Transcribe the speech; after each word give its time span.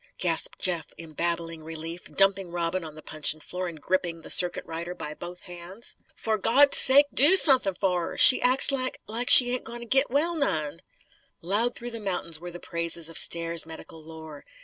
gasped 0.17 0.57
Jeff 0.57 0.87
in 0.97 1.13
babbling 1.13 1.63
relief, 1.63 2.05
dumping 2.05 2.49
Robin 2.49 2.83
on 2.83 2.95
the 2.95 3.03
puncheon 3.03 3.39
floor 3.39 3.67
and 3.67 3.79
gripping 3.81 4.23
the 4.23 4.31
circuit 4.31 4.65
rider 4.65 4.95
by 4.95 5.13
both 5.13 5.41
hands. 5.41 5.95
"For 6.15 6.39
Gawd's 6.39 6.79
sake, 6.79 7.05
do 7.13 7.35
suthin' 7.37 7.75
fer 7.75 8.09
her! 8.13 8.17
She 8.17 8.41
acts 8.41 8.71
like 8.71 8.99
like 9.05 9.29
she 9.29 9.51
ain't 9.53 9.63
goin' 9.63 9.81
to 9.81 9.85
git 9.85 10.09
well 10.09 10.35
none!" 10.35 10.81
Loud 11.43 11.75
through 11.75 11.91
the 11.91 11.99
mountains 11.99 12.39
were 12.39 12.49
the 12.49 12.59
praises 12.59 13.09
of 13.09 13.17
Stair's 13.19 13.67
medical 13.67 14.01
lore. 14.01 14.43